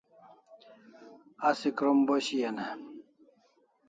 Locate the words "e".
2.67-2.67